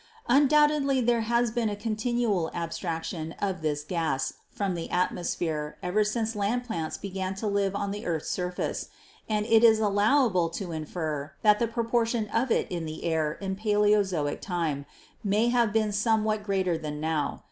[0.27, 6.35] Undoubtedly there has been a continual abstraction of this gas from the atmosphere ever since
[6.35, 8.89] land plants began to live on the earth's surface,
[9.29, 13.55] and it is allowable to infer that the proportion of it in the air in
[13.55, 14.87] Paleozoic time
[15.23, 17.39] may have been somewhat greater than now.